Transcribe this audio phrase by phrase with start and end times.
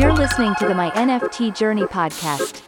[0.00, 2.62] You're listening to the My NFT Journey podcast.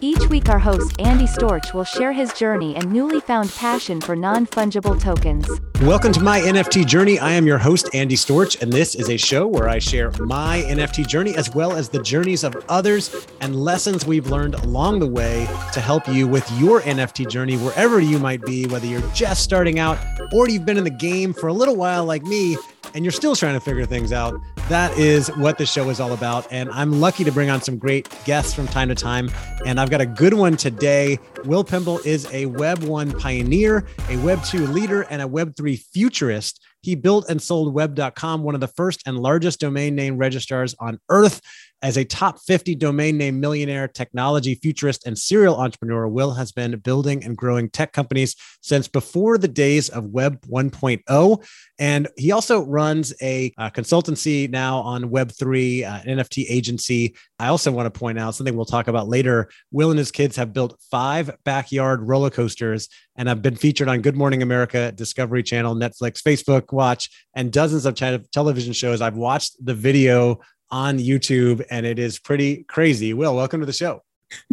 [0.00, 4.14] Each week, our host Andy Storch will share his journey and newly found passion for
[4.14, 5.48] non fungible tokens.
[5.80, 7.18] Welcome to my NFT journey.
[7.18, 10.62] I am your host, Andy Storch, and this is a show where I share my
[10.68, 15.08] NFT journey as well as the journeys of others and lessons we've learned along the
[15.08, 19.42] way to help you with your NFT journey, wherever you might be, whether you're just
[19.42, 19.98] starting out
[20.32, 22.56] or you've been in the game for a little while like me
[22.94, 24.40] and you're still trying to figure things out.
[24.72, 26.50] That is what the show is all about.
[26.50, 29.30] And I'm lucky to bring on some great guests from time to time.
[29.66, 31.18] And I've got a good one today.
[31.44, 35.76] Will Pemble is a Web 1 pioneer, a Web 2 leader, and a Web 3
[35.76, 36.64] futurist.
[36.80, 40.98] He built and sold web.com, one of the first and largest domain name registrars on
[41.10, 41.42] earth.
[41.82, 46.78] As a top 50 domain name millionaire, technology futurist, and serial entrepreneur, Will has been
[46.78, 51.44] building and growing tech companies since before the days of Web 1.0.
[51.80, 57.16] And he also runs a, uh, consultancy now on Web3, uh, NFT agency.
[57.40, 59.50] I also want to point out something we'll talk about later.
[59.72, 64.00] Will and his kids have built five backyard roller coasters and have been featured on
[64.00, 69.00] Good Morning America, Discovery Channel, Netflix, Facebook Watch, and dozens of te- television shows.
[69.00, 70.40] I've watched the video
[70.72, 73.12] on YouTube, and it is pretty crazy.
[73.12, 74.02] Will, welcome to the show.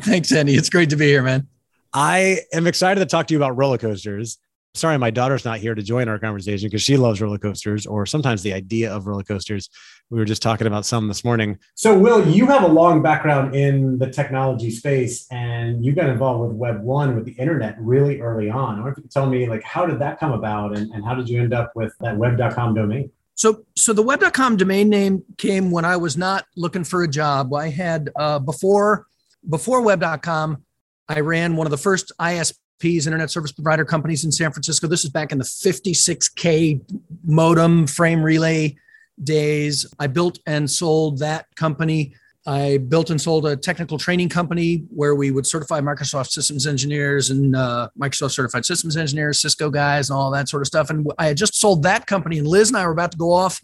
[0.02, 0.56] Thanks, Andy.
[0.56, 1.48] It's great to be here, man.
[1.94, 4.38] I am excited to talk to you about roller coasters.
[4.76, 8.06] Sorry, my daughter's not here to join our conversation because she loves roller coasters or
[8.06, 9.70] sometimes the idea of roller coasters.
[10.12, 11.58] We were just talking about some this morning.
[11.74, 16.48] So, Will, you have a long background in the technology space and you got involved
[16.48, 18.76] with Web 1 with the internet really early on.
[18.76, 21.04] I wonder if you could tell me, like, how did that come about and, and
[21.04, 23.12] how did you end up with that web.com domain?
[23.40, 27.54] So, so the web.com domain name came when I was not looking for a job.
[27.54, 29.08] I had uh, before
[29.50, 30.62] before web.com,
[31.08, 34.88] I ran one of the first ISPs, internet service provider companies in San Francisco.
[34.88, 36.82] This is back in the 56k
[37.24, 38.76] modem frame relay
[39.24, 39.86] days.
[39.98, 42.16] I built and sold that company
[42.50, 47.30] I built and sold a technical training company where we would certify Microsoft systems engineers
[47.30, 50.90] and uh, Microsoft certified systems engineers, Cisco guys, and all that sort of stuff.
[50.90, 53.32] And I had just sold that company, and Liz and I were about to go
[53.32, 53.62] off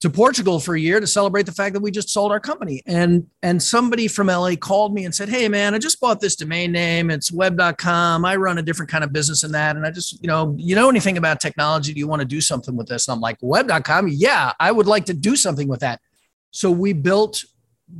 [0.00, 2.82] to Portugal for a year to celebrate the fact that we just sold our company.
[2.86, 6.36] And and somebody from LA called me and said, "Hey man, I just bought this
[6.36, 7.10] domain name.
[7.10, 8.26] It's web.com.
[8.26, 10.74] I run a different kind of business in that and I just, you know, you
[10.74, 11.94] know anything about technology?
[11.94, 14.08] Do you want to do something with this?" And I'm like, "Web.com?
[14.08, 16.02] Yeah, I would like to do something with that."
[16.50, 17.42] So we built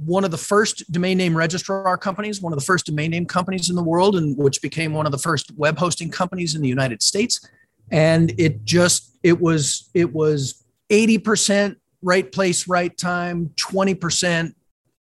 [0.05, 3.71] one of the first domain name registrar companies, one of the first domain name companies
[3.71, 6.69] in the world, and which became one of the first web hosting companies in the
[6.69, 7.49] United States.
[7.91, 14.55] And it just it was it was 80% right place, right time, 20%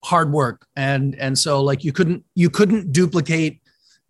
[0.04, 0.66] hard work.
[0.76, 3.60] And and so like you couldn't you couldn't duplicate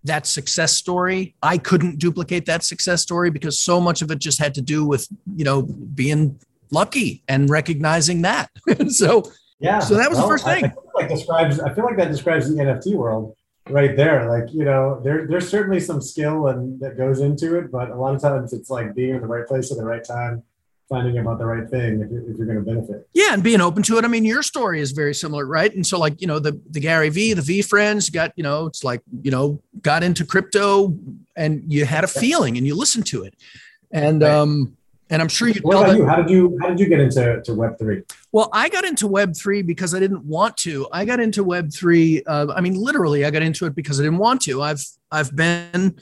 [0.04, 1.34] that success story.
[1.43, 4.84] I couldn't duplicate that success story because so much of it just had to do
[4.84, 6.38] with, you know, being
[6.70, 8.50] lucky and recognizing that.
[8.88, 9.25] so
[9.59, 9.78] yeah.
[9.78, 10.65] So that was well, the first thing.
[10.65, 11.61] I, I like describes.
[11.61, 13.37] I feel like that describes the NFT world
[13.69, 14.28] right there.
[14.28, 17.97] Like you know, there there's certainly some skill and that goes into it, but a
[17.97, 20.43] lot of times it's like being in the right place at the right time,
[20.89, 23.09] finding about the right thing if you're, if you're going to benefit.
[23.15, 24.05] Yeah, and being open to it.
[24.05, 25.75] I mean, your story is very similar, right?
[25.75, 28.84] And so, like you know, the the Gary Vee, the VeeFriends got you know, it's
[28.84, 30.94] like you know, got into crypto,
[31.34, 33.34] and you had a feeling, and you listened to it,
[33.91, 34.31] and right.
[34.31, 34.75] um
[35.11, 35.61] and I'm sure you.
[35.62, 36.06] What about you?
[36.06, 38.03] How did you How did you get into to Web three?
[38.33, 40.89] Well, I got into Web three because I didn't want to.
[40.93, 42.22] I got into Web three.
[42.25, 44.62] Uh, I mean, literally, I got into it because I didn't want to.
[44.62, 45.97] I've I've been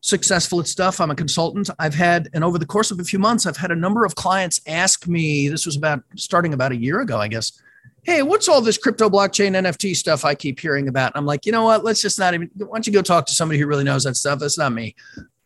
[0.00, 1.00] successful at stuff.
[1.00, 1.70] I'm a consultant.
[1.78, 4.14] I've had, and over the course of a few months, I've had a number of
[4.14, 5.48] clients ask me.
[5.48, 7.58] This was about starting about a year ago, I guess.
[8.02, 11.12] Hey, what's all this crypto blockchain NFT stuff I keep hearing about?
[11.12, 11.82] And I'm like, you know what?
[11.82, 12.50] Let's just not even.
[12.54, 14.38] Why don't you go talk to somebody who really knows that stuff?
[14.38, 14.94] That's not me.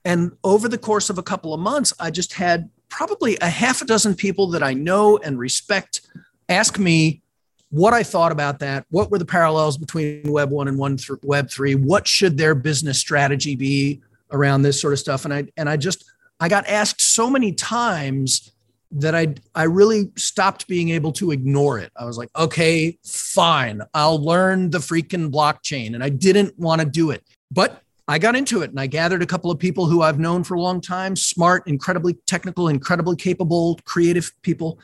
[0.05, 3.83] And over the course of a couple of months, I just had probably a half
[3.83, 6.03] a dozen people that I know and respect
[6.49, 7.23] ask me
[7.71, 8.87] what I thought about that.
[8.91, 11.75] What were the parallels between Web 1 and one th- Web 3?
[11.75, 14.01] What should their business strategy be
[14.33, 15.25] around this sort of stuff?
[15.25, 16.05] And I and I just
[16.41, 18.53] I got asked so many times
[18.91, 21.93] that I I really stopped being able to ignore it.
[21.97, 26.87] I was like, okay, fine, I'll learn the freaking blockchain, and I didn't want to
[26.87, 27.23] do it.
[27.51, 30.43] But I got into it and I gathered a couple of people who I've known
[30.43, 34.81] for a long time, smart, incredibly technical, incredibly capable, creative people.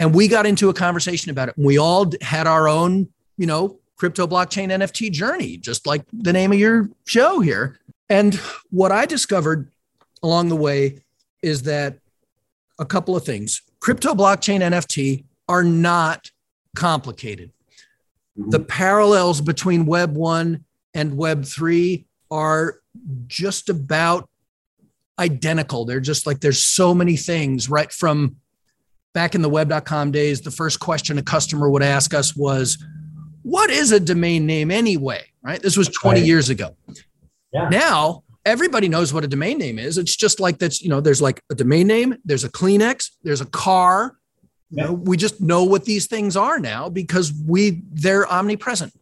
[0.00, 1.54] And we got into a conversation about it.
[1.56, 6.52] We all had our own, you know, crypto blockchain NFT journey, just like the name
[6.52, 7.78] of your show here.
[8.08, 8.34] And
[8.70, 9.70] what I discovered
[10.22, 11.04] along the way
[11.42, 11.98] is that
[12.80, 16.32] a couple of things crypto blockchain NFT are not
[16.74, 17.52] complicated.
[18.36, 18.50] Mm-hmm.
[18.50, 20.64] The parallels between Web 1
[20.94, 22.80] and Web 3 are
[23.26, 24.28] just about
[25.18, 25.84] identical.
[25.84, 28.36] They're just like there's so many things right from
[29.14, 32.78] back in the web.com days, the first question a customer would ask us was,
[33.42, 35.24] What is a domain name anyway?
[35.42, 35.60] Right.
[35.60, 36.26] This was 20 right.
[36.26, 36.76] years ago.
[37.52, 37.68] Yeah.
[37.68, 39.98] Now, everybody knows what a domain name is.
[39.98, 43.40] It's just like that's, you know, there's like a domain name, there's a Kleenex, there's
[43.40, 44.16] a car.
[44.70, 48.92] You know, we just know what these things are now because we they're omnipresent.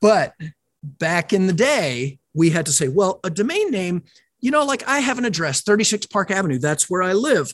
[0.00, 0.34] But
[0.82, 4.04] back in the day, we had to say, well, a domain name,
[4.40, 7.50] you know, like I have an address, 36 Park Avenue, that's where I live.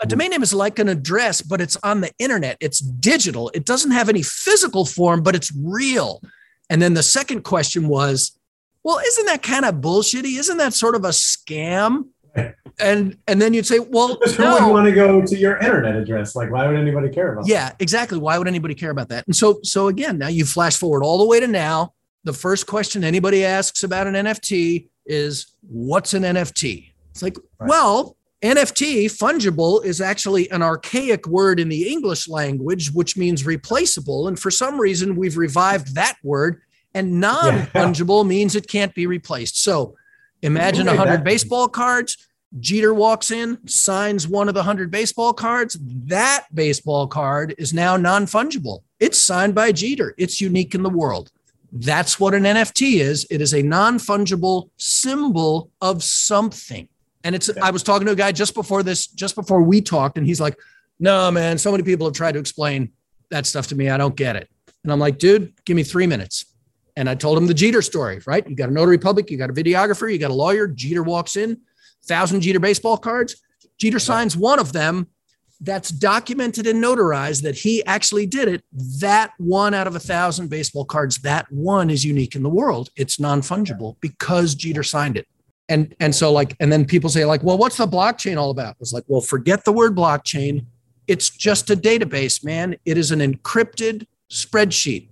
[0.00, 0.08] A mm-hmm.
[0.08, 2.56] domain name is like an address, but it's on the internet.
[2.60, 3.50] It's digital.
[3.52, 6.22] It doesn't have any physical form, but it's real.
[6.70, 8.38] And then the second question was,
[8.84, 10.38] well, isn't that kind of bullshitty?
[10.38, 12.06] Isn't that sort of a scam?
[12.80, 14.54] And and then you'd say, well, who no.
[14.54, 16.34] would want to go to your internet address?
[16.34, 17.46] Like, why would anybody care about?
[17.46, 17.76] Yeah, that?
[17.80, 18.18] exactly.
[18.18, 19.26] Why would anybody care about that?
[19.26, 21.92] And so so again, now you flash forward all the way to now.
[22.24, 26.92] The first question anybody asks about an NFT is, what's an NFT?
[27.10, 27.68] It's like, right.
[27.68, 34.26] well, NFT, fungible, is actually an archaic word in the English language, which means replaceable.
[34.26, 36.60] And for some reason, we've revived that word,
[36.92, 38.28] and non fungible yeah.
[38.28, 39.62] means it can't be replaced.
[39.62, 39.94] So
[40.42, 42.28] imagine a 100 baseball cards.
[42.58, 45.78] Jeter walks in, signs one of the 100 baseball cards.
[45.80, 48.82] That baseball card is now non fungible.
[48.98, 51.30] It's signed by Jeter, it's unique in the world.
[51.72, 53.26] That's what an NFT is.
[53.30, 56.88] It is a non fungible symbol of something.
[57.24, 60.18] And it's, I was talking to a guy just before this, just before we talked,
[60.18, 60.58] and he's like,
[60.98, 62.90] no, man, so many people have tried to explain
[63.30, 63.88] that stuff to me.
[63.88, 64.48] I don't get it.
[64.84, 66.46] And I'm like, dude, give me three minutes.
[66.96, 68.46] And I told him the Jeter story, right?
[68.48, 70.68] You got a notary public, you got a videographer, you got a lawyer.
[70.68, 71.60] Jeter walks in,
[72.04, 73.36] thousand Jeter baseball cards.
[73.78, 75.08] Jeter signs one of them.
[75.64, 78.64] That's documented and notarized that he actually did it.
[79.00, 82.90] That one out of a thousand baseball cards, that one is unique in the world.
[82.96, 85.28] It's non fungible because Jeter signed it.
[85.68, 88.76] And and so like and then people say like well what's the blockchain all about?
[88.80, 90.66] It's like well forget the word blockchain.
[91.06, 92.76] It's just a database man.
[92.84, 95.08] It is an encrypted spreadsheet.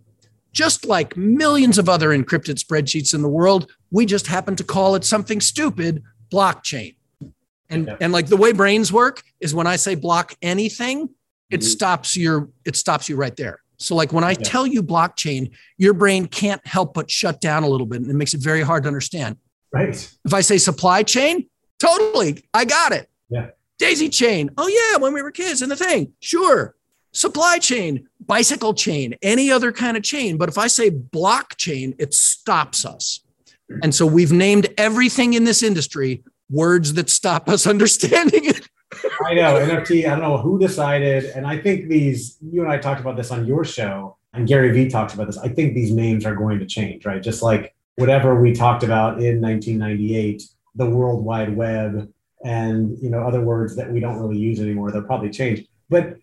[0.53, 4.95] Just like millions of other encrypted spreadsheets in the world we just happen to call
[4.95, 6.95] it something stupid blockchain
[7.71, 11.09] and and like the way brains work is when i say block anything
[11.51, 11.67] it mm-hmm.
[11.67, 14.37] stops your it stops you right there so like when i yeah.
[14.43, 18.15] tell you blockchain your brain can't help but shut down a little bit and it
[18.15, 19.37] makes it very hard to understand
[19.73, 20.19] Right.
[20.25, 23.09] If I say supply chain, totally, I got it.
[23.29, 23.51] Yeah.
[23.79, 24.51] Daisy chain.
[24.59, 26.13] Oh yeah, when we were kids and the thing.
[26.21, 26.75] Sure.
[27.13, 30.37] Supply chain, bicycle chain, any other kind of chain.
[30.37, 33.21] But if I say blockchain, it stops us.
[33.83, 38.69] And so we've named everything in this industry words that stop us understanding it.
[39.25, 40.07] I know NFT.
[40.07, 42.39] I don't know who decided, and I think these.
[42.41, 45.39] You and I talked about this on your show, and Gary Vee talks about this.
[45.39, 47.23] I think these names are going to change, right?
[47.23, 50.43] Just like whatever we talked about in 1998,
[50.75, 52.13] the World Wide Web,
[52.45, 54.91] and you know other words that we don't really use anymore.
[54.91, 55.67] They'll probably change.
[55.89, 56.17] But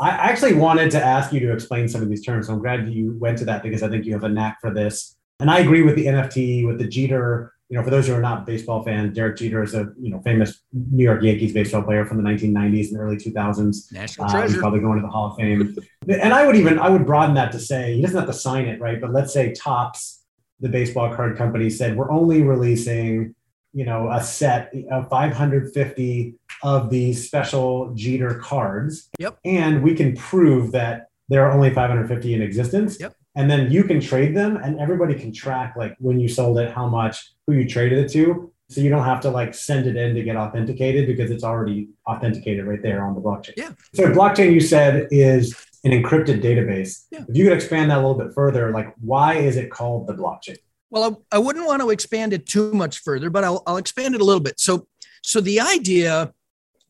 [0.00, 2.48] I actually wanted to ask you to explain some of these terms.
[2.48, 5.16] I'm glad you went to that because I think you have a knack for this.
[5.38, 7.52] And I agree with the NFT, with the Jeter.
[7.70, 10.20] You know, for those who are not baseball fans, Derek Jeter is a you know
[10.20, 13.92] famous New York Yankees baseball player from the 1990s and early 2000s.
[13.92, 14.58] National uh, treasure.
[14.58, 15.76] probably going to the Hall of Fame.
[16.08, 18.66] and I would even I would broaden that to say he doesn't have to sign
[18.66, 19.00] it, right?
[19.00, 20.20] But let's say Topps
[20.60, 23.34] the baseball card company said we're only releasing
[23.72, 30.14] you know a set of 550 of these special jeter cards yep and we can
[30.16, 34.56] prove that there are only 550 in existence yep and then you can trade them
[34.56, 38.10] and everybody can track like when you sold it how much who you traded it
[38.10, 41.44] to so you don't have to like send it in to get authenticated because it's
[41.44, 46.42] already authenticated right there on the blockchain yeah so blockchain you said is an encrypted
[46.42, 47.06] database.
[47.10, 47.24] Yeah.
[47.28, 50.14] If you could expand that a little bit further, like why is it called the
[50.14, 50.56] blockchain?
[50.90, 54.14] Well, I, I wouldn't want to expand it too much further, but I'll, I'll expand
[54.14, 54.58] it a little bit.
[54.58, 54.88] So,
[55.22, 56.32] so the idea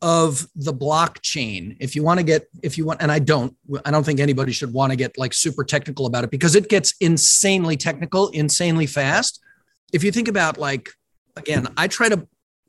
[0.03, 3.55] of the blockchain, if you want to get, if you want, and I don't,
[3.85, 6.69] I don't think anybody should want to get like super technical about it because it
[6.69, 9.41] gets insanely technical, insanely fast.
[9.93, 10.91] If you think about like,
[11.37, 12.27] again, I try to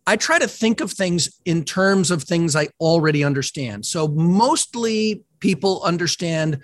[0.07, 3.85] I try to think of things in terms of things I already understand.
[3.85, 6.59] So mostly people understand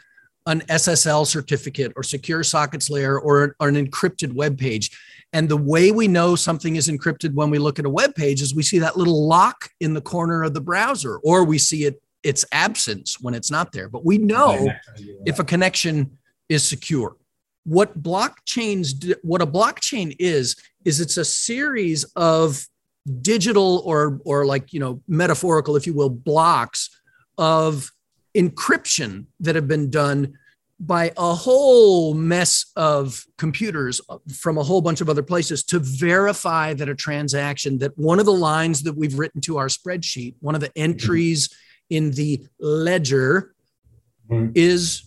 [0.47, 4.97] an SSL certificate or secure sockets layer or, or, an encrypted web page.
[5.33, 8.41] And the way we know something is encrypted when we look at a web page
[8.41, 11.85] is we see that little lock in the corner of the browser, or we see
[11.85, 13.89] it its absence when it's not there.
[13.89, 14.69] But we know
[15.25, 16.17] if a connection
[16.49, 17.15] is secure.
[17.65, 20.55] What blockchains what a blockchain is
[20.85, 22.65] is it's a series of
[23.21, 26.89] digital or or like you know metaphorical if you will blocks
[27.37, 27.91] of
[28.35, 30.37] encryption that have been done
[30.79, 33.99] by a whole mess of computers
[34.35, 38.25] from a whole bunch of other places to verify that a transaction that one of
[38.25, 41.49] the lines that we've written to our spreadsheet one of the entries
[41.89, 43.55] in the ledger
[44.29, 44.51] Mhm.
[44.55, 45.03] is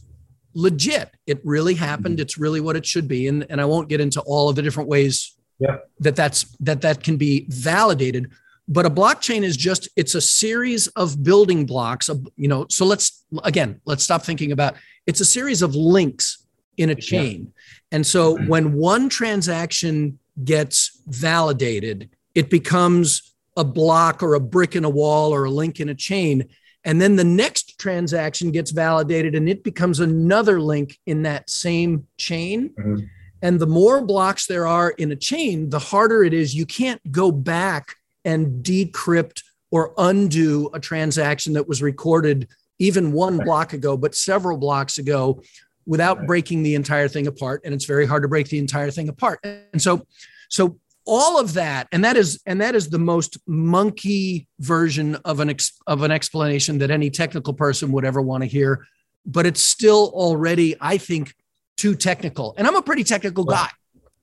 [0.55, 1.11] legit.
[1.27, 2.19] It really happened.
[2.21, 3.29] It's really what it should be.
[3.29, 5.77] And, and I won't get into all of the different ways Yeah.
[6.01, 8.31] that that's that that can be validated.
[8.67, 12.09] But a blockchain is just it's a series of building blocks.
[12.37, 14.75] You know, so let's again let's stop thinking about
[15.11, 17.53] it's a series of links in a chain.
[17.91, 24.85] And so when one transaction gets validated, it becomes a block or a brick in
[24.85, 26.49] a wall or a link in a chain.
[26.85, 32.07] And then the next transaction gets validated and it becomes another link in that same
[32.17, 32.71] chain.
[32.79, 33.09] Mhm.
[33.43, 36.55] And the more blocks there are in a chain, the harder it is.
[36.55, 42.47] You can't go back and decrypt or undo a transaction that was recorded
[42.81, 45.41] even one block ago, but several blocks ago
[45.87, 47.61] without breaking the entire thing apart.
[47.65, 49.39] And it's very hard to break the entire thing apart.
[49.45, 50.07] And so,
[50.49, 55.41] so all of that, and that is, and that is the most monkey version of
[55.41, 58.87] an ex, of an explanation that any technical person would ever want to hear.
[59.27, 61.35] But it's still already, I think,
[61.77, 62.55] too technical.
[62.57, 63.69] And I'm a pretty technical guy.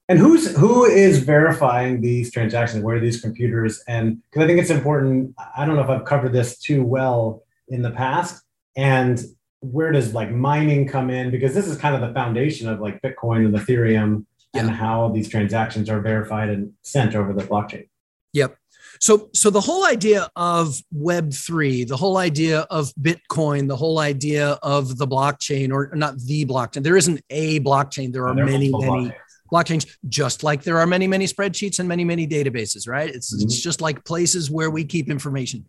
[0.09, 2.81] And who's who is verifying these transactions?
[2.81, 3.83] Where are these computers?
[3.87, 5.35] And because I think it's important.
[5.55, 8.41] I don't know if I've covered this too well in the past.
[8.77, 9.19] And
[9.59, 11.31] where does like mining come in?
[11.31, 15.27] Because this is kind of the foundation of like Bitcoin and Ethereum and how these
[15.27, 17.89] transactions are verified and sent over the blockchain.
[18.33, 18.55] Yep.
[18.99, 23.99] So, so the whole idea of Web three, the whole idea of Bitcoin, the whole
[23.99, 26.83] idea of the blockchain, or not the blockchain.
[26.83, 28.11] There isn't a blockchain.
[28.13, 29.13] There are There many, multiple many
[29.51, 29.85] blockchains.
[29.85, 32.87] blockchains, just like there are many, many spreadsheets and many, many databases.
[32.87, 33.09] Right?
[33.09, 35.65] It's it's just like places where we keep information.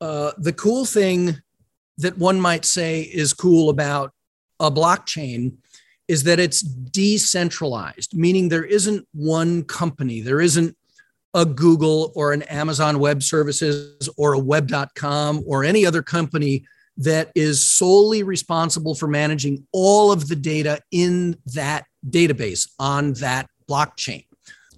[0.00, 1.40] Uh, the cool thing
[1.98, 4.12] that one might say is cool about
[4.58, 5.54] a blockchain
[6.08, 10.76] is that it's decentralized, meaning there isn't one company, there isn't
[11.34, 16.64] a Google or an Amazon Web Services or a web.com or any other company
[16.96, 23.48] that is solely responsible for managing all of the data in that database on that
[23.68, 24.26] blockchain.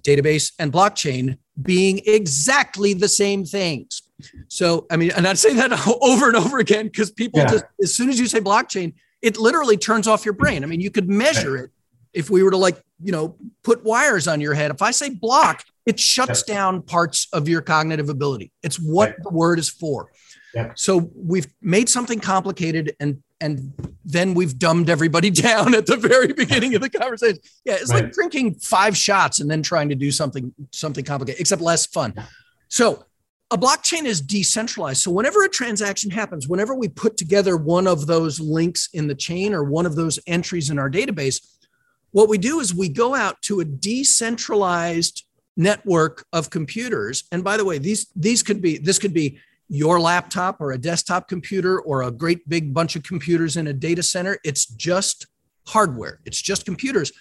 [0.03, 4.03] Database and blockchain being exactly the same things.
[4.47, 7.47] So, I mean, and I'd say that over and over again because people Yeah.
[7.47, 10.63] just, as soon as you say blockchain, it literally turns off your brain.
[10.63, 11.71] I mean, you could measure it
[12.13, 14.71] if we were to like, you know, put wires on your head.
[14.71, 18.51] If I say block, it shuts down parts of your cognitive ability.
[18.63, 19.15] It's what Right.
[19.23, 20.11] the word is for.
[20.53, 20.77] Yep.
[20.77, 23.73] So we've made something complicated and and
[24.05, 27.39] then we've dumbed everybody down at the very beginning of the conversation.
[27.65, 31.61] Yeah, it's like drinking five shots and then trying to do something something complicated, except
[31.61, 32.13] less fun.
[32.69, 33.03] So
[33.53, 35.03] a blockchain is decentralized.
[35.03, 39.13] So whenever a transaction happens, whenever we put together one of those links in the
[39.13, 41.39] chain or one of those entries in our database,
[42.09, 45.23] what we do is we go out to a decentralized
[45.55, 47.25] network of computers.
[47.31, 49.37] And by the way, these these could be this could be
[49.69, 53.73] your laptop or a desktop computer or a great big bunch of computers in a
[53.73, 54.39] data center.
[54.43, 55.27] It's just
[55.67, 56.21] hardware.
[56.25, 57.11] It's just computers,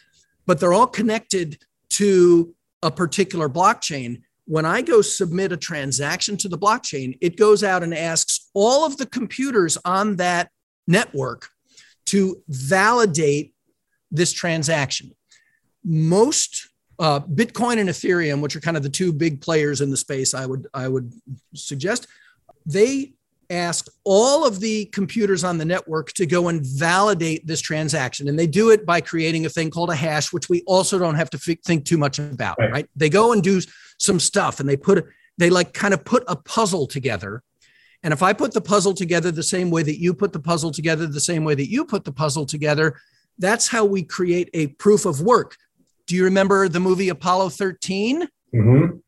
[0.47, 1.59] but they're all connected
[1.91, 4.23] to a particular blockchain.
[4.53, 8.85] When I go submit a transaction to the blockchain, it goes out and asks all
[8.85, 10.51] of the computers on that
[10.87, 11.49] network
[12.07, 13.55] to validate
[14.11, 15.13] this transaction.
[15.83, 16.69] Most
[16.99, 20.35] uh, Bitcoin and Ethereum, which are kind of the two big players in the space,
[20.35, 21.15] I would I would
[21.55, 22.07] suggest,
[22.67, 23.15] they
[23.49, 28.39] ask all of the computers on the network to go and validate this transaction, and
[28.39, 31.31] they do it by creating a thing called a hash, which we also don't have
[31.31, 32.59] to fi- think too much about.
[32.59, 32.71] Right.
[32.71, 32.89] Right?
[32.97, 33.63] They go and do
[34.03, 35.07] some stuff, and they put
[35.39, 37.43] they like kind of put a puzzle together.
[38.03, 40.73] And if I put the puzzle together the same way that you put the puzzle
[40.73, 42.97] together, the same way that you put the puzzle together,
[43.39, 45.57] that's how we create a proof of work.
[46.07, 48.29] Do you remember the movie Apollo 13?
[48.53, 49.01] Mhm.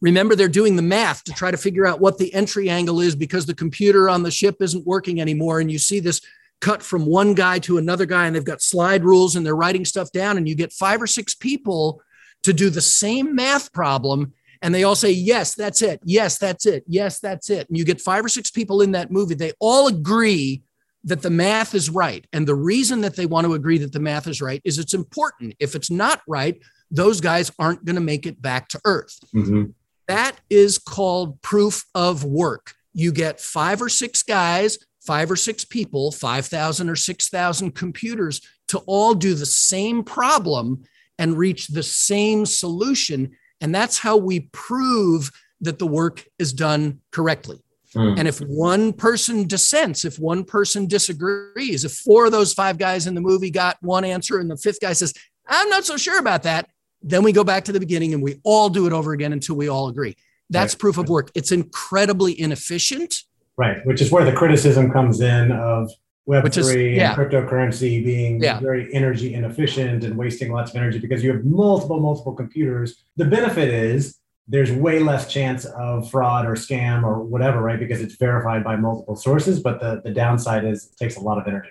[0.00, 3.14] Remember, they're doing the math to try to figure out what the entry angle is
[3.14, 5.60] because the computer on the ship isn't working anymore.
[5.60, 6.20] And you see this
[6.60, 9.84] cut from one guy to another guy, and they've got slide rules and they're writing
[9.84, 10.38] stuff down.
[10.38, 12.02] And you get five or six people
[12.42, 14.32] to do the same math problem.
[14.60, 16.00] And they all say, Yes, that's it.
[16.04, 16.84] Yes, that's it.
[16.86, 17.68] Yes, that's it.
[17.68, 19.34] And you get five or six people in that movie.
[19.34, 20.62] They all agree
[21.04, 22.24] that the math is right.
[22.32, 24.94] And the reason that they want to agree that the math is right is it's
[24.94, 25.54] important.
[25.58, 26.60] If it's not right,
[26.92, 29.18] those guys aren't going to make it back to Earth.
[29.34, 29.74] Mhm.
[30.06, 32.74] That is called proof of work.
[32.92, 38.78] You get five or six guys, five or six people, 5,000 or 6,000 computers to
[38.86, 40.84] all do the same problem
[41.22, 43.30] and reach the same solution.
[43.60, 47.62] And that's how we prove that the work is done correctly.
[47.94, 48.18] Mm.
[48.18, 53.06] And if one person dissents, if one person disagrees, if four of those five guys
[53.06, 55.14] in the movie got one answer and the fifth guy says,
[55.46, 56.68] I'm not so sure about that,
[57.02, 59.54] then we go back to the beginning and we all do it over again until
[59.54, 60.16] we all agree.
[60.50, 60.80] That's Right.
[60.80, 61.30] proof of work.
[61.36, 63.14] It's incredibly inefficient.
[63.56, 65.88] Right, which is where the criticism comes in of
[66.26, 67.14] Web Which is- yeah.
[67.14, 68.60] and cryptocurrency being Yeah.
[68.60, 73.04] very energy inefficient and wasting lots of energy because you have multiple, multiple computers.
[73.16, 77.78] The benefit is there's way less chance of fraud or scam or whatever, right?
[77.78, 79.60] Because it's verified by multiple sources.
[79.60, 81.70] But the, the downside is it takes a lot of energy.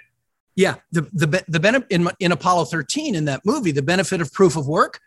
[0.56, 4.34] Yeah, the the the benefit in in Apollo 13 in that movie, the benefit of
[4.34, 5.00] proof of work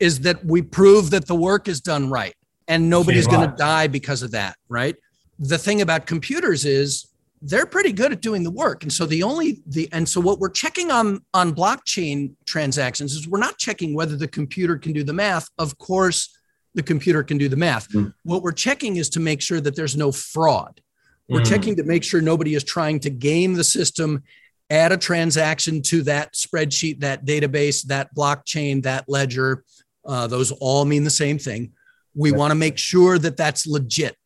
[0.00, 2.34] is that we prove that the work is done right,
[2.68, 4.96] and nobody's going to die because of that, right?
[5.38, 7.06] The thing about computers is
[7.44, 10.38] they're pretty good at doing the work, and so the only the and so what
[10.38, 15.02] we're checking on on blockchain transactions is we're not checking whether the computer can do
[15.02, 15.48] the math.
[15.58, 16.36] Of course,
[16.74, 17.88] the computer can do the math.
[17.90, 18.14] Mm.
[18.22, 20.80] What we're checking is to make sure that there's no fraud.
[21.28, 21.48] We're Mm.
[21.48, 24.22] checking to make sure nobody is trying to game the system,
[24.70, 29.64] add a transaction to that spreadsheet, that database, that blockchain, that ledger.
[30.04, 31.72] Uh, those all mean the same thing.
[32.14, 34.16] We want to make sure that that's legit.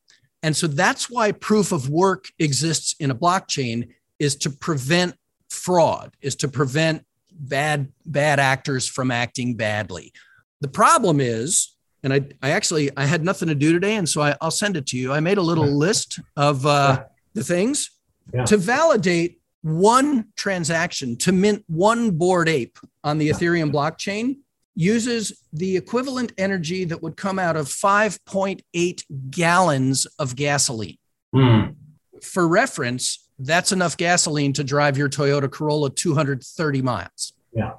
[0.47, 5.13] And so that's why proof of work exists in a blockchain is to prevent
[5.49, 10.13] fraud, is to prevent bad bad actors from acting badly.
[10.61, 14.21] The problem is, and I, I actually I had nothing to do today, and so
[14.21, 15.11] I, I'll send it to you.
[15.11, 15.73] I made a little Yeah.
[15.87, 17.03] list of uh, Yeah.
[17.33, 17.89] the things
[18.33, 18.45] Yeah.
[18.45, 24.37] to validate one transaction to mint one Bored Ape on the Ethereum blockchain
[24.77, 30.97] uses the equivalent energy that would come out of 5.8 gallons of gasoline.
[31.33, 31.75] Mm.
[32.21, 37.33] For reference, that's enough gasoline to drive your Toyota Corolla 230 miles.
[37.53, 37.73] Yeah.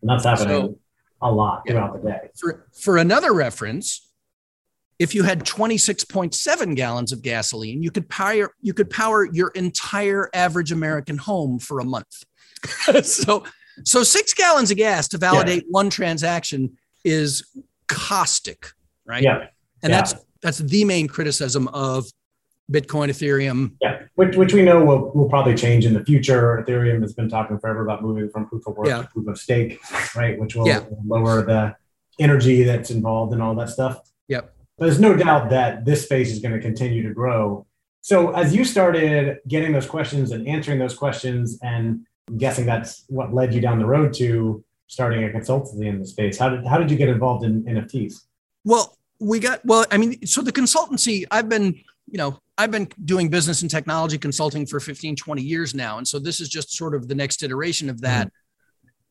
[0.00, 0.78] And that's happening So-
[1.20, 1.72] a lot Yeah.
[1.72, 2.28] throughout the day.
[2.38, 4.08] For, for another reference,
[5.00, 10.30] if you had 26.7 gallons of gasoline, you could power you could power your entire
[10.32, 12.22] average American home for a month.
[13.02, 13.42] so
[13.84, 17.44] so 6 gallons of gas to validate one transaction is
[17.88, 18.66] caustic,
[19.06, 19.22] right?
[19.22, 19.46] Yeah.
[19.82, 19.96] And yeah.
[19.98, 22.06] that's that's the main criticism of
[22.70, 23.72] Bitcoin, Ethereum.
[23.80, 26.64] Yeah, which, which we know will, will probably change in the future.
[26.66, 29.02] Ethereum has been talking forever about moving from proof of work Yeah.
[29.02, 29.80] to proof of stake,
[30.14, 30.38] right?
[30.38, 30.84] Which will Yeah.
[31.04, 31.74] lower the
[32.20, 34.00] energy that's involved and all that stuff.
[34.28, 34.54] Yep.
[34.76, 37.66] But there's no doubt that this space is going to continue to grow.
[38.00, 43.04] So as you started getting those questions and answering those questions, and I'm guessing that's
[43.08, 46.38] what led you down the road to starting a consultancy in the space.
[46.38, 48.22] How did how did you get involved in NFTs?
[48.64, 51.74] Well, we got well, I mean, so the consultancy, I've been,
[52.06, 55.98] you know, I've been doing business and technology consulting for 15, 20 years now.
[55.98, 58.26] And so this is just sort of the next iteration of that.
[58.26, 58.34] Mm-hmm.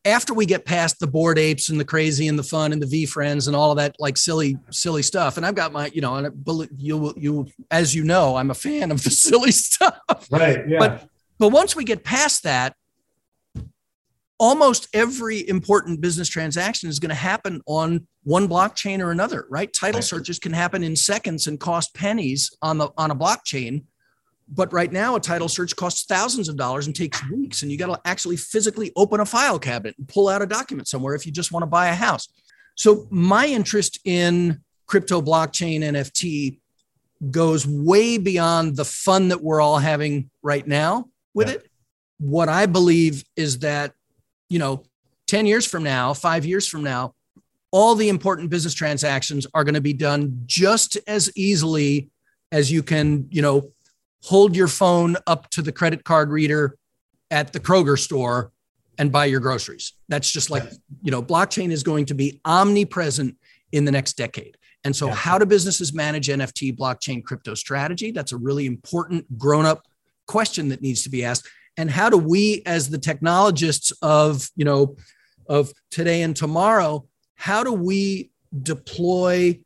[0.04, 2.86] After we get past the Bored Apes and the crazy and the fun and the
[2.86, 5.36] VeeFriends and all of that like silly, silly stuff.
[5.36, 8.90] And I've got my, you know, and you, you, as you know, I'm a fan
[8.90, 10.28] of the silly stuff.
[10.30, 10.66] Right.
[10.68, 10.78] Yeah.
[10.78, 12.74] But but once we get past that,
[14.38, 19.72] almost every important business transaction is going to happen on one blockchain or another, right?
[19.72, 23.84] Title searches can happen in seconds and cost pennies on the on a blockchain.
[24.50, 27.76] But right now, a title search costs thousands of dollars and takes weeks, and you
[27.76, 31.26] got to actually physically open a file cabinet and pull out a document somewhere if
[31.26, 32.28] you just want to buy a house.
[32.74, 36.60] So my interest in crypto blockchain NFT
[37.30, 41.54] goes way beyond the fun that we're all having right now with Yeah.
[41.54, 41.70] it.
[42.18, 43.92] What I believe is that,
[44.48, 44.84] you know,
[45.26, 47.14] 10 years from now, five years from now,
[47.70, 52.08] all the important business transactions are going to be done just as easily
[52.50, 53.70] as you can, you know,
[54.22, 56.76] hold your phone up to the credit card reader
[57.30, 58.50] at the Kroger store
[58.96, 59.92] and buy your groceries.
[60.08, 60.64] That's just like,
[61.02, 63.36] you know, blockchain is going to be omnipresent
[63.70, 64.56] in the next decade.
[64.84, 65.14] And so, Yeah.
[65.14, 68.10] how do businesses manage NFT, blockchain, crypto strategy?
[68.12, 69.86] That's a really important grown up
[70.26, 71.46] question that needs to be asked.
[71.78, 74.96] And how do we, as the technologists of, you know,
[75.48, 78.30] of today and tomorrow, how do we
[78.62, 79.60] deploy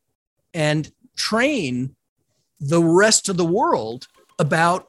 [0.52, 1.96] and train
[2.60, 4.06] the rest of the world
[4.38, 4.86] about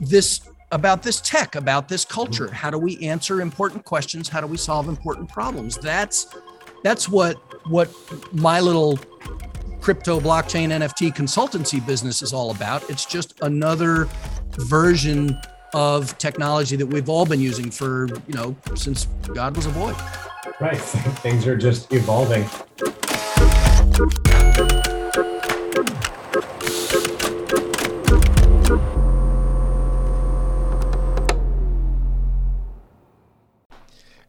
[0.00, 0.40] this
[0.72, 2.50] about this tech about this culture?
[2.50, 4.28] How do we answer important questions?
[4.28, 5.76] How do we solve important problems?
[5.76, 6.26] That's
[6.82, 7.36] that's what
[7.68, 7.90] what
[8.32, 8.98] my little
[9.80, 12.88] crypto blockchain nft consultancy business is all about.
[12.88, 14.08] It's just another
[14.56, 15.38] version
[15.74, 19.92] of technology that we've all been using for you know since god was a boy
[20.60, 20.76] right.
[21.22, 22.44] Things are just evolving.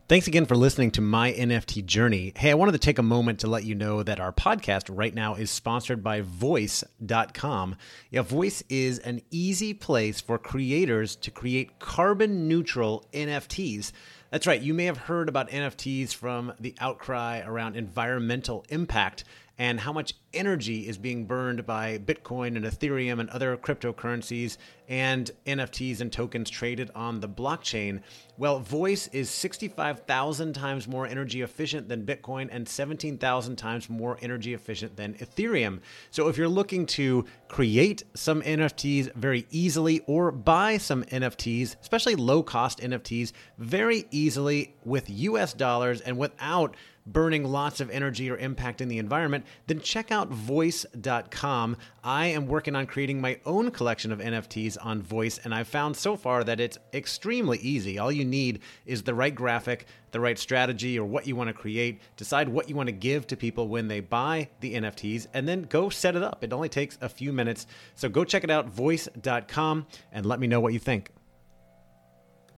[0.07, 2.31] Thanks again for listening to my NFT journey.
[2.35, 5.15] Hey, I wanted to take a moment to let you know that our podcast right
[5.15, 7.75] now is sponsored by voice.com.
[8.11, 13.93] Yeah, Voice is an easy place for creators to create carbon neutral NFTs.
[14.29, 19.23] That's right, you may have heard about NFTs from the outcry around environmental impact
[19.57, 25.31] and how much energy is being burned by Bitcoin and Ethereum and other cryptocurrencies and
[25.45, 28.01] NFTs and tokens traded on the blockchain.
[28.37, 34.53] Well, Voice is 65,000 times more energy efficient than Bitcoin and 17,000 times more energy
[34.53, 35.79] efficient than Ethereum.
[36.11, 42.15] So if you're looking to create some NFTs very easily or buy some NFTs, especially
[42.15, 48.37] low cost NFTs, very easily with US dollars and without burning lots of energy or
[48.37, 51.77] impacting the environment, then check out voice.com.
[52.03, 55.95] I am working on creating my own collection of NFTs on Voice, and I've found
[55.95, 57.99] so far that it's extremely easy.
[57.99, 61.53] All you need is the right graphic, the right strategy, or what you want to
[61.53, 65.47] create, decide what you want to give to people when they buy the NFTs, and
[65.47, 66.43] then go set it up.
[66.43, 67.67] It only takes a few minutes.
[67.95, 71.11] So go check it out, voice.com, and let me know what you think.